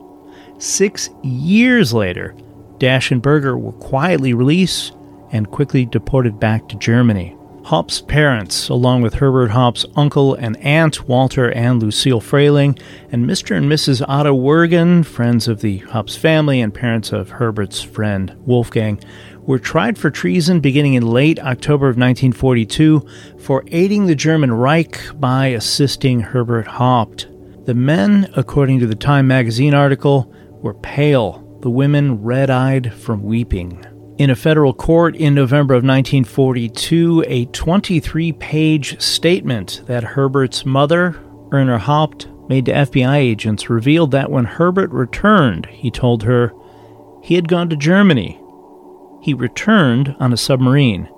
Six 0.58 1.10
years 1.24 1.94
later, 1.94 2.36
Dasch 2.78 3.12
and 3.12 3.22
Burger 3.22 3.58
were 3.58 3.72
quietly 3.74 4.34
released 4.34 4.92
and 5.36 5.52
quickly 5.52 5.86
deported 5.86 6.40
back 6.40 6.68
to 6.70 6.78
Germany. 6.78 7.36
Haupt's 7.66 8.00
parents, 8.00 8.70
along 8.70 9.02
with 9.02 9.16
Herbert 9.16 9.50
Haupt's 9.50 9.86
uncle 9.96 10.34
and 10.36 10.56
aunt, 10.58 11.10
Walter 11.10 11.52
and 11.52 11.82
Lucille 11.82 12.22
Frayling, 12.22 12.80
and 13.12 13.26
Mr. 13.26 13.58
and 13.58 13.70
Mrs. 13.70 14.06
Otto 14.08 14.34
Wergen, 14.34 15.04
friends 15.04 15.48
of 15.48 15.62
the 15.62 15.80
Haupt's 15.80 16.16
family 16.16 16.62
and 16.62 16.74
parents 16.74 17.12
of 17.12 17.32
Herbert's 17.32 17.82
friend 17.82 18.34
Wolfgang, 18.46 19.00
were 19.42 19.60
tried 19.60 19.98
for 19.98 20.10
treason 20.10 20.60
beginning 20.60 20.94
in 20.94 21.06
late 21.06 21.40
October 21.40 21.88
of 21.88 21.98
1942 21.98 23.06
for 23.40 23.64
aiding 23.72 24.06
the 24.06 24.16
German 24.16 24.54
Reich 24.54 25.02
by 25.16 25.48
assisting 25.48 26.22
Herbert 26.22 26.68
Haupt. 26.68 27.28
The 27.66 27.74
men, 27.74 28.32
according 28.38 28.80
to 28.82 28.88
the 28.88 28.96
Time 28.96 29.28
magazine 29.28 29.74
article, 29.74 30.32
were 30.62 30.76
pale 30.76 31.42
the 31.62 31.70
women 31.72 32.22
red 32.22 32.52
eyed 32.52 32.94
from 32.94 33.24
weeping. 33.24 33.84
In 34.18 34.30
a 34.30 34.36
federal 34.36 34.74
court 34.74 35.14
in 35.18 35.36
November 35.36 35.74
of 35.74 35.84
1942, 35.84 37.26
a 37.28 37.46
23 37.48 38.32
page 38.32 39.02
statement 39.02 39.82
that 39.88 40.06
Herbert's 40.06 40.66
mother, 40.66 41.20
Erna 41.52 41.78
Haupt, 41.78 42.30
made 42.48 42.66
to 42.68 42.72
FBI 42.72 43.18
agents 43.18 43.70
revealed 43.70 44.12
that 44.12 44.32
when 44.32 44.46
Herbert 44.46 44.90
returned, 44.92 45.66
he 45.66 45.92
told 45.92 46.24
her 46.24 46.54
he 47.24 47.36
had 47.36 47.50
gone 47.50 47.70
to 47.70 47.76
Germany. 47.76 48.40
He 49.22 49.34
returned 49.34 50.16
on 50.18 50.32
a 50.32 50.38
submarine. 50.38 51.10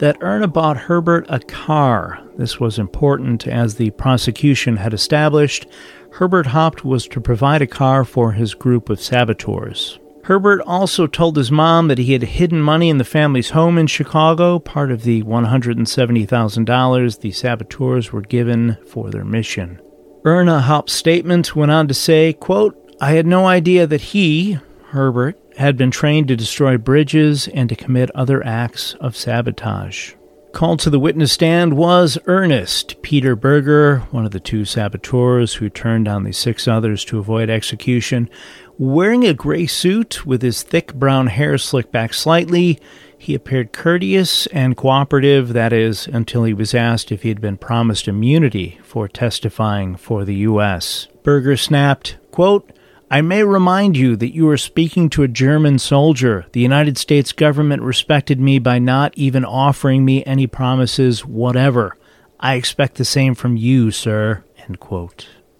That 0.00 0.18
Erna 0.20 0.48
bought 0.48 0.76
Herbert 0.76 1.26
a 1.28 1.38
car. 1.38 2.20
This 2.36 2.58
was 2.58 2.76
important 2.76 3.46
as 3.46 3.76
the 3.76 3.90
prosecution 3.92 4.78
had 4.78 4.92
established 4.92 5.66
Herbert 6.14 6.46
Haupt 6.46 6.84
was 6.84 7.06
to 7.08 7.20
provide 7.20 7.62
a 7.62 7.68
car 7.68 8.04
for 8.04 8.32
his 8.32 8.54
group 8.54 8.90
of 8.90 9.00
saboteurs. 9.00 10.00
Herbert 10.26 10.60
also 10.62 11.06
told 11.06 11.36
his 11.36 11.52
mom 11.52 11.86
that 11.86 11.98
he 11.98 12.12
had 12.12 12.22
hidden 12.24 12.60
money 12.60 12.88
in 12.88 12.98
the 12.98 13.04
family's 13.04 13.50
home 13.50 13.78
in 13.78 13.86
Chicago, 13.86 14.58
part 14.58 14.90
of 14.90 15.04
the 15.04 15.22
$170,000 15.22 17.20
the 17.20 17.30
saboteurs 17.30 18.10
were 18.10 18.22
given 18.22 18.76
for 18.88 19.08
their 19.08 19.24
mission. 19.24 19.80
Erna 20.24 20.62
Haupt's 20.62 20.94
statement 20.94 21.54
went 21.54 21.70
on 21.70 21.86
to 21.86 21.94
say, 21.94 22.32
quote, 22.32 22.76
I 23.00 23.12
had 23.12 23.24
no 23.24 23.46
idea 23.46 23.86
that 23.86 24.00
he, 24.00 24.58
Herbert, 24.88 25.38
had 25.58 25.76
been 25.76 25.92
trained 25.92 26.26
to 26.26 26.34
destroy 26.34 26.76
bridges 26.76 27.46
and 27.46 27.68
to 27.68 27.76
commit 27.76 28.10
other 28.10 28.44
acts 28.44 28.94
of 28.94 29.16
sabotage. 29.16 30.14
Called 30.56 30.80
to 30.80 30.88
the 30.88 30.98
witness 30.98 31.32
stand 31.32 31.76
was 31.76 32.16
Ernest 32.24 33.02
Peter 33.02 33.36
Burger, 33.36 33.98
one 34.10 34.24
of 34.24 34.30
the 34.30 34.40
two 34.40 34.64
saboteurs 34.64 35.56
who 35.56 35.68
turned 35.68 36.08
on 36.08 36.24
the 36.24 36.32
six 36.32 36.66
others 36.66 37.04
to 37.04 37.18
avoid 37.18 37.50
execution. 37.50 38.30
Wearing 38.78 39.26
a 39.26 39.34
gray 39.34 39.66
suit 39.66 40.24
with 40.24 40.40
his 40.40 40.62
thick 40.62 40.94
brown 40.94 41.26
hair 41.26 41.58
slicked 41.58 41.92
back 41.92 42.14
slightly, 42.14 42.80
he 43.18 43.34
appeared 43.34 43.74
courteous 43.74 44.46
and 44.46 44.78
cooperative, 44.78 45.52
that 45.52 45.74
is, 45.74 46.06
until 46.06 46.44
he 46.44 46.54
was 46.54 46.72
asked 46.72 47.12
if 47.12 47.20
he 47.20 47.28
had 47.28 47.42
been 47.42 47.58
promised 47.58 48.08
immunity 48.08 48.80
for 48.82 49.08
testifying 49.08 49.94
for 49.94 50.24
the 50.24 50.36
U.S. 50.36 51.06
Burger 51.22 51.58
snapped, 51.58 52.16
quote, 52.30 52.70
I 53.08 53.20
may 53.20 53.44
remind 53.44 53.96
you 53.96 54.16
that 54.16 54.34
you 54.34 54.48
are 54.48 54.56
speaking 54.56 55.08
to 55.10 55.22
a 55.22 55.28
German 55.28 55.78
soldier. 55.78 56.46
The 56.50 56.60
United 56.60 56.98
States 56.98 57.30
government 57.30 57.82
respected 57.82 58.40
me 58.40 58.58
by 58.58 58.80
not 58.80 59.12
even 59.16 59.44
offering 59.44 60.04
me 60.04 60.24
any 60.24 60.48
promises 60.48 61.24
whatever. 61.24 61.96
I 62.40 62.54
expect 62.54 62.96
the 62.96 63.04
same 63.04 63.36
from 63.36 63.56
you, 63.56 63.92
sir. 63.92 64.42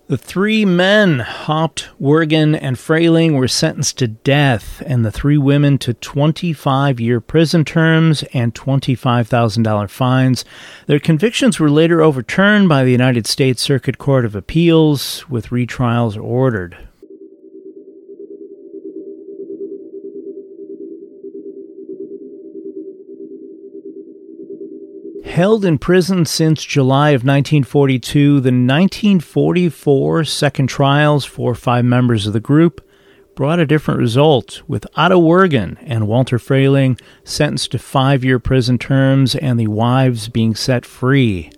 The 0.09 0.19
three 0.19 0.65
men, 0.65 1.21
Haupt, 1.21 1.89
Wergen, 2.01 2.59
and 2.61 2.77
Frayling, 2.77 3.37
were 3.39 3.47
sentenced 3.47 3.99
to 3.99 4.09
death, 4.09 4.83
and 4.85 5.05
the 5.05 5.13
three 5.13 5.39
women 5.39 5.79
to 5.79 5.95
25 5.95 6.99
year 6.99 7.21
prison 7.21 7.65
terms 7.65 8.25
and 8.33 8.55
$25,000 8.55 9.89
fines. 9.89 10.45
Their 10.87 10.99
convictions 10.99 11.61
were 11.61 11.71
later 11.71 12.03
overturned 12.03 12.69
by 12.69 12.83
the 12.83 12.93
United 12.93 13.29
States 13.29 13.63
Circuit 13.63 13.99
Court 13.99 14.25
of 14.25 14.35
Appeals, 14.35 15.29
with 15.29 15.51
retrials 15.51 16.21
ordered. 16.21 16.86
Held 25.37 25.67
in 25.67 25.77
prison 25.77 26.25
since 26.25 26.65
July 26.65 27.11
of 27.11 27.21
1942, 27.21 28.41
the 28.41 28.49
1944 28.49 30.25
second 30.25 30.69
trials 30.69 31.27
for 31.27 31.55
five 31.55 31.85
members 31.85 32.27
of 32.27 32.33
the 32.33 32.41
group 32.41 32.81
brought 33.35 33.61
a 33.61 33.67
different 33.67 34.01
result, 34.01 34.63
with 34.67 34.87
Otto 34.97 35.21
Wergen 35.21 35.77
and 35.83 36.09
Walter 36.09 36.39
Frayling 36.39 36.99
sentenced 37.23 37.73
to 37.73 37.79
five 37.79 38.25
year 38.25 38.39
prison 38.39 38.79
terms 38.79 39.35
and 39.35 39.61
the 39.61 39.67
wives 39.67 40.31
being 40.31 40.55
set 40.55 40.87
free. 40.87 41.51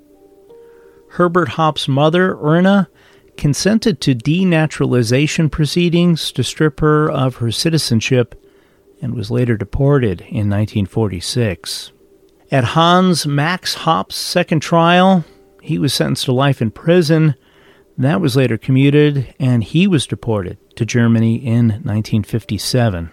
Herbert 1.11 1.51
Haupt's 1.51 1.87
mother, 1.87 2.37
Erna, 2.37 2.89
consented 3.37 4.01
to 4.01 4.13
denaturalization 4.13 5.53
proceedings 5.53 6.33
to 6.33 6.43
strip 6.43 6.81
her 6.81 7.09
of 7.09 7.37
her 7.37 7.53
citizenship 7.53 8.45
and 9.01 9.15
was 9.15 9.31
later 9.31 9.57
deported 9.57 10.23
in 10.23 10.51
1946. 10.51 11.93
At 12.50 12.64
Hans 12.64 13.26
Max 13.26 13.75
Haupt's 13.75 14.17
second 14.17 14.61
trial, 14.61 15.23
he 15.61 15.78
was 15.78 15.93
sentenced 15.93 16.25
to 16.25 16.33
life 16.33 16.62
in 16.62 16.71
prison. 16.71 17.35
That 17.99 18.23
was 18.23 18.37
later 18.37 18.57
commuted, 18.57 19.35
and 19.38 19.62
he 19.62 19.87
was 19.87 20.07
deported 20.07 20.57
to 20.76 20.87
Germany 20.87 21.37
in 21.37 21.69
1957. 21.69 23.11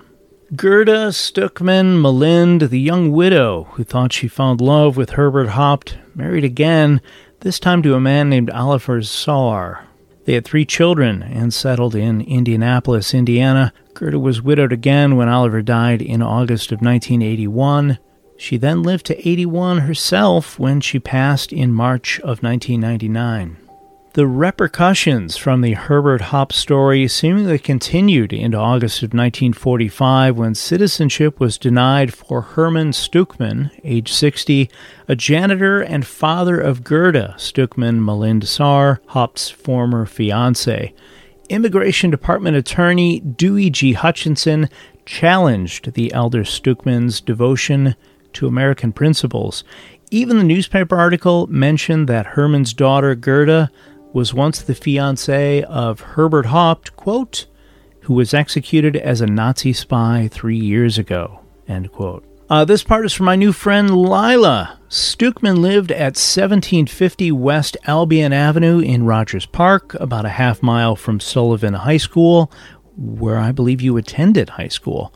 Gerda 0.55 1.09
Stuckmann 1.09 1.99
Malind, 2.01 2.69
the 2.69 2.79
young 2.79 3.11
widow 3.11 3.65
who 3.71 3.83
thought 3.83 4.13
she 4.13 4.29
found 4.29 4.61
love 4.61 4.95
with 4.95 5.11
Herbert 5.11 5.49
Haupt, 5.49 5.97
married 6.13 6.45
again, 6.45 7.01
this 7.41 7.59
time 7.59 7.81
to 7.83 7.95
a 7.95 7.99
man 7.99 8.29
named 8.29 8.49
Oliver 8.51 9.01
Saar. 9.01 9.85
They 10.23 10.33
had 10.33 10.45
three 10.45 10.65
children 10.65 11.21
and 11.21 11.53
settled 11.53 11.93
in 11.93 12.21
Indianapolis, 12.21 13.13
Indiana. 13.13 13.73
Gerda 13.93 14.17
was 14.17 14.41
widowed 14.41 14.71
again 14.71 15.17
when 15.17 15.27
Oliver 15.27 15.61
died 15.61 16.01
in 16.01 16.21
August 16.21 16.71
of 16.71 16.79
1981. 16.79 17.99
She 18.37 18.57
then 18.57 18.83
lived 18.83 19.05
to 19.07 19.27
81 19.27 19.79
herself 19.79 20.59
when 20.59 20.81
she 20.81 20.99
passed 20.99 21.53
in 21.53 21.73
March 21.73 22.19
of 22.19 22.43
1999. 22.43 23.57
The 24.15 24.27
repercussions 24.27 25.35
from 25.35 25.59
the 25.59 25.73
Herbert 25.73 26.21
Haupt 26.21 26.53
story 26.53 27.05
seemingly 27.05 27.59
continued 27.59 28.31
into 28.31 28.57
August 28.57 28.99
of 28.99 29.07
1945 29.07 30.37
when 30.37 30.55
citizenship 30.55 31.37
was 31.37 31.57
denied 31.57 32.13
for 32.13 32.41
Herman 32.41 32.91
Stuckmann, 32.91 33.71
age 33.83 34.13
60, 34.13 34.69
a 35.09 35.15
janitor 35.17 35.81
and 35.81 36.07
father 36.07 36.61
of 36.61 36.85
Gerda 36.85 37.35
Stuckmann 37.37 37.99
Malind 37.99 38.45
Saar, 38.45 39.01
Haupt's 39.07 39.49
former 39.49 40.05
fiancee. 40.05 40.93
Immigration 41.49 42.09
Department 42.09 42.55
attorney 42.55 43.19
Dewey 43.19 43.69
G. 43.69 43.93
Hutchinson 43.93 44.69
challenged 45.05 45.91
the 45.91 46.13
elder 46.13 46.45
Stuckmann's 46.45 47.19
devotion 47.19 47.95
to 48.35 48.47
American 48.47 48.91
principles. 48.91 49.63
Even 50.11 50.37
the 50.37 50.43
newspaper 50.43 50.95
article 50.95 51.47
mentioned 51.47 52.07
that 52.07 52.27
Herman's 52.27 52.73
daughter 52.73 53.15
Gerda 53.15 53.71
was 54.13 54.33
once 54.33 54.61
the 54.61 54.73
fiancée 54.73 55.63
of 55.63 55.99
Herbert 55.99 56.45
Haupt, 56.45 56.95
quote, 56.95 57.47
who 58.01 58.13
was 58.13 58.33
executed 58.33 58.95
as 58.95 59.19
a 59.19 59.25
Nazi 59.27 59.73
spy 59.73 60.29
three 60.31 60.57
years 60.57 60.97
ago, 60.97 61.41
end 61.67 61.91
quote. 61.91 62.23
Uh, 62.47 62.63
this 62.63 62.83
part 62.83 63.03
is 63.05 63.13
from 63.13 63.25
my 63.25 63.35
new 63.35 63.51
friend 63.51 63.97
Lila. 63.97 64.79
Stuckmann 64.87 65.57
lived 65.57 65.91
at 65.91 66.15
1750 66.15 67.31
West 67.31 67.75
Albion 67.85 68.31
Avenue 68.31 68.79
in 68.79 69.05
Rogers 69.05 69.47
Park, 69.47 69.95
about 69.95 70.25
a 70.25 70.29
half 70.29 70.61
mile 70.61 70.95
from 70.95 71.19
Sullivan 71.19 71.73
High 71.73 71.97
School, 71.97 72.51
where 72.95 73.39
I 73.39 73.51
believe 73.51 73.81
you 73.81 73.97
attended 73.97 74.49
high 74.49 74.67
school. 74.67 75.11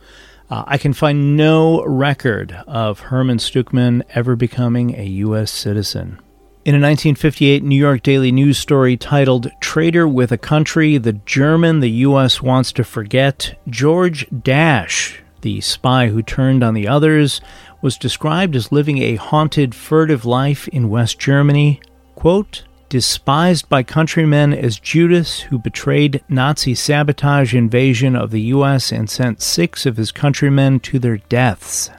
Uh, 0.50 0.64
I 0.66 0.78
can 0.78 0.94
find 0.94 1.38
no 1.38 1.86
record 1.86 2.54
of 2.68 3.00
Herman 3.00 3.38
Stuckmann 3.38 4.04
ever 4.16 4.36
becoming 4.36 4.96
a 4.96 5.04
U.S. 5.04 5.52
citizen. 5.52 6.20
In 6.66 6.76
a 6.76 6.82
1958 6.82 7.64
New 7.64 7.76
York 7.76 8.02
Daily 8.02 8.32
News 8.32 8.58
story 8.58 8.98
titled 8.98 9.52
Traitor 9.62 10.08
with 10.08 10.32
a 10.32 10.38
Country 10.38 10.98
the 10.98 11.14
German 11.14 11.80
the 11.80 11.90
U.S. 11.90 12.42
Wants 12.42 12.72
to 12.74 12.84
Forget, 12.84 13.60
George 13.68 14.28
Dasch, 14.30 15.20
the 15.42 15.62
spy 15.62 16.08
who 16.08 16.22
turned 16.22 16.64
on 16.64 16.74
the 16.74 16.88
others, 16.88 17.42
was 17.82 17.98
described 17.98 18.56
as 18.56 18.72
living 18.72 18.98
a 18.98 19.16
haunted, 19.16 19.74
furtive 19.74 20.26
life 20.26 20.68
in 20.70 20.90
West 20.90 21.20
Germany. 21.20 21.80
Quote, 22.16 22.64
despised 22.90 23.70
by 23.70 23.84
countrymen 23.84 24.54
as 24.54 24.80
Judas, 24.80 25.42
who 25.42 25.60
betrayed 25.60 26.24
Nazi 26.28 26.76
sabotage 26.76 27.54
invasion 27.56 28.16
of 28.16 28.32
the 28.32 28.42
U.S. 28.42 28.92
and 28.92 29.10
sent 29.10 29.42
six 29.42 29.86
of 29.86 29.98
his 29.98 30.12
countrymen 30.12 30.80
to 30.82 31.00
their 31.00 31.18
deaths. 31.18 31.90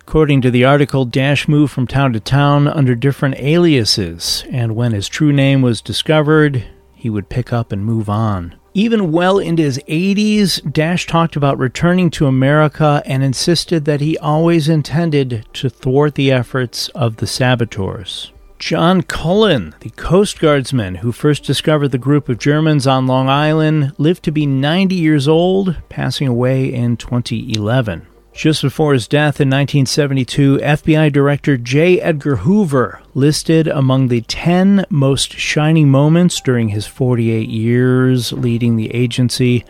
According 0.00 0.40
to 0.42 0.50
the 0.50 0.64
article, 0.64 1.06
Dasch 1.06 1.48
moved 1.48 1.72
from 1.72 1.86
town 1.86 2.12
to 2.12 2.20
town 2.20 2.68
under 2.68 2.94
different 2.94 3.36
aliases, 3.38 4.44
and 4.50 4.76
when 4.76 4.92
his 4.92 5.08
true 5.08 5.32
name 5.32 5.62
was 5.62 5.80
discovered, 5.80 6.64
he 6.94 7.10
would 7.10 7.28
pick 7.28 7.52
up 7.52 7.72
and 7.72 7.84
move 7.84 8.08
on. 8.08 8.54
Even 8.74 9.10
well 9.10 9.38
into 9.38 9.62
his 9.62 9.78
80s, 9.88 10.60
Dasch 10.60 11.06
talked 11.06 11.34
about 11.34 11.58
returning 11.58 12.10
to 12.10 12.26
America 12.26 13.02
and 13.06 13.24
insisted 13.24 13.84
that 13.86 14.02
he 14.02 14.18
always 14.18 14.68
intended 14.68 15.46
to 15.54 15.70
thwart 15.70 16.14
the 16.14 16.30
efforts 16.30 16.88
of 16.90 17.16
the 17.16 17.26
saboteurs. 17.26 18.32
John 18.58 19.02
Cullen, 19.02 19.74
the 19.80 19.90
Coast 19.90 20.40
Guardsman 20.40 20.96
who 20.96 21.12
first 21.12 21.44
discovered 21.44 21.88
the 21.88 21.98
group 21.98 22.28
of 22.28 22.38
Germans 22.38 22.86
on 22.86 23.06
Long 23.06 23.28
Island, 23.28 23.92
lived 23.98 24.22
to 24.24 24.32
be 24.32 24.46
90 24.46 24.94
years 24.94 25.28
old, 25.28 25.76
passing 25.88 26.26
away 26.26 26.72
in 26.72 26.96
2011. 26.96 28.06
Just 28.32 28.62
before 28.62 28.92
his 28.92 29.08
death 29.08 29.40
in 29.40 29.48
1972, 29.48 30.58
FBI 30.58 31.12
Director 31.12 31.56
J. 31.56 32.00
Edgar 32.00 32.36
Hoover 32.36 33.02
listed 33.14 33.68
among 33.68 34.08
the 34.08 34.22
10 34.22 34.86
most 34.90 35.32
shining 35.32 35.90
moments 35.90 36.40
during 36.40 36.68
his 36.68 36.86
48 36.86 37.48
years 37.48 38.32
leading 38.32 38.76
the 38.76 38.94
agency 38.94 39.64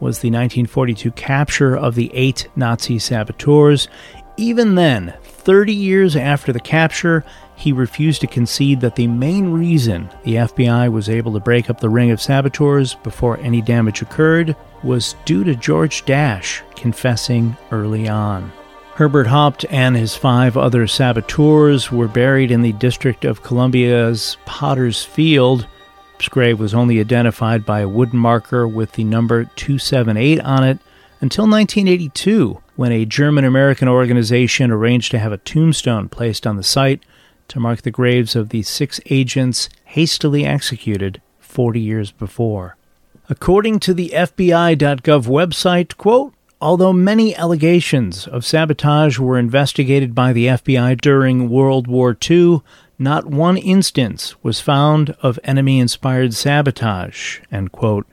was 0.00 0.18
the 0.18 0.30
1942 0.30 1.10
capture 1.12 1.76
of 1.76 1.94
the 1.94 2.10
eight 2.12 2.48
Nazi 2.56 2.98
saboteurs. 2.98 3.88
Even 4.36 4.74
then, 4.74 5.14
30 5.22 5.72
years 5.72 6.16
after 6.16 6.52
the 6.52 6.60
capture, 6.60 7.24
he 7.62 7.72
refused 7.72 8.20
to 8.20 8.26
concede 8.26 8.80
that 8.80 8.96
the 8.96 9.06
main 9.06 9.52
reason 9.52 10.10
the 10.24 10.34
FBI 10.34 10.90
was 10.90 11.08
able 11.08 11.32
to 11.32 11.38
break 11.38 11.70
up 11.70 11.78
the 11.78 11.88
ring 11.88 12.10
of 12.10 12.20
saboteurs 12.20 12.94
before 13.04 13.38
any 13.38 13.62
damage 13.62 14.02
occurred 14.02 14.56
was 14.82 15.14
due 15.24 15.44
to 15.44 15.54
George 15.54 16.04
Dasch 16.04 16.60
confessing 16.74 17.56
early 17.70 18.08
on. 18.08 18.50
Herbert 18.94 19.28
Haupt 19.28 19.64
and 19.70 19.94
his 19.96 20.16
five 20.16 20.56
other 20.56 20.88
saboteurs 20.88 21.92
were 21.92 22.08
buried 22.08 22.50
in 22.50 22.62
the 22.62 22.72
District 22.72 23.24
of 23.24 23.44
Columbia's 23.44 24.36
Potter's 24.44 25.04
Field. 25.04 25.68
His 26.18 26.28
grave 26.28 26.58
was 26.58 26.74
only 26.74 26.98
identified 26.98 27.64
by 27.64 27.78
a 27.78 27.88
wooden 27.88 28.18
marker 28.18 28.66
with 28.66 28.90
the 28.92 29.04
number 29.04 29.44
278 29.54 30.40
on 30.40 30.64
it 30.64 30.80
until 31.20 31.44
1982, 31.44 32.60
when 32.74 32.90
a 32.90 33.04
German 33.04 33.44
American 33.44 33.86
organization 33.86 34.72
arranged 34.72 35.12
to 35.12 35.20
have 35.20 35.30
a 35.30 35.38
tombstone 35.38 36.08
placed 36.08 36.44
on 36.44 36.56
the 36.56 36.64
site 36.64 37.04
to 37.48 37.60
mark 37.60 37.82
the 37.82 37.90
graves 37.90 38.34
of 38.36 38.48
the 38.50 38.62
six 38.62 39.00
agents 39.06 39.68
hastily 39.84 40.44
executed 40.44 41.20
40 41.38 41.80
years 41.80 42.10
before. 42.10 42.76
According 43.28 43.80
to 43.80 43.94
the 43.94 44.10
FBI.gov 44.10 45.26
website, 45.26 45.96
quote, 45.96 46.34
although 46.60 46.92
many 46.92 47.34
allegations 47.34 48.26
of 48.26 48.44
sabotage 48.46 49.18
were 49.18 49.38
investigated 49.38 50.14
by 50.14 50.32
the 50.32 50.46
FBI 50.46 51.00
during 51.00 51.48
World 51.48 51.86
War 51.86 52.16
II, 52.30 52.60
not 52.98 53.26
one 53.26 53.56
instance 53.56 54.34
was 54.42 54.60
found 54.60 55.16
of 55.22 55.38
enemy 55.44 55.80
inspired 55.80 56.34
sabotage. 56.34 57.40
End 57.50 57.72
quote. 57.72 58.06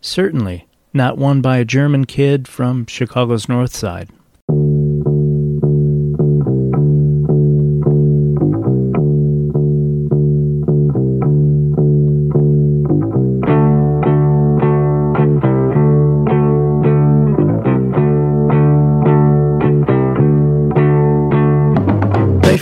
Certainly, 0.00 0.66
not 0.92 1.18
one 1.18 1.40
by 1.40 1.58
a 1.58 1.64
German 1.64 2.04
kid 2.04 2.48
from 2.48 2.86
Chicago's 2.86 3.48
North 3.48 3.74
Side. 3.74 4.08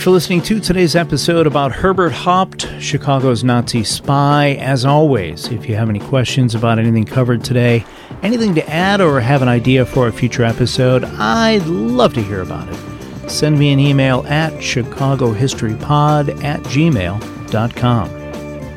For 0.03 0.09
listening 0.09 0.41
to 0.41 0.59
today's 0.59 0.97
episode 0.97 1.47
about 1.47 1.71
Herbert 1.71 2.11
Haupt, 2.11 2.67
Chicago's 2.77 3.41
Nazi 3.41 3.85
spy. 3.85 4.57
As 4.59 4.83
always, 4.83 5.47
if 5.47 5.69
you 5.69 5.75
have 5.75 5.87
any 5.87 6.01
questions 6.01 6.55
about 6.55 6.77
anything 6.77 7.05
covered 7.05 7.41
today, 7.41 7.85
anything 8.21 8.53
to 8.55 8.69
add, 8.69 8.99
or 8.99 9.21
have 9.21 9.41
an 9.41 9.47
idea 9.47 9.85
for 9.85 10.09
a 10.09 10.11
future 10.11 10.43
episode, 10.43 11.05
I'd 11.05 11.65
love 11.67 12.13
to 12.15 12.21
hear 12.21 12.41
about 12.41 12.67
it. 12.67 13.31
Send 13.31 13.57
me 13.57 13.71
an 13.71 13.79
email 13.79 14.25
at 14.27 14.51
chicagohistorypod 14.55 16.43
at 16.43 16.59
gmail.com. 16.63 18.09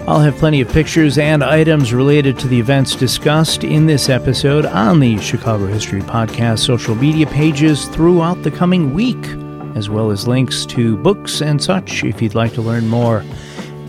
I'll 0.08 0.20
have 0.20 0.36
plenty 0.36 0.60
of 0.60 0.68
pictures 0.68 1.18
and 1.18 1.42
items 1.42 1.92
related 1.92 2.38
to 2.38 2.46
the 2.46 2.60
events 2.60 2.94
discussed 2.94 3.64
in 3.64 3.86
this 3.86 4.08
episode 4.08 4.64
on 4.64 5.00
the 5.00 5.18
Chicago 5.18 5.66
History 5.66 6.02
Podcast 6.02 6.60
social 6.60 6.94
media 6.94 7.26
pages 7.26 7.86
throughout 7.86 8.44
the 8.44 8.52
coming 8.52 8.94
week 8.94 9.26
as 9.76 9.88
well 9.88 10.10
as 10.10 10.26
links 10.26 10.66
to 10.66 10.96
books 10.96 11.40
and 11.40 11.62
such 11.62 12.02
if 12.02 12.20
you'd 12.20 12.34
like 12.34 12.52
to 12.54 12.62
learn 12.62 12.88
more. 12.88 13.22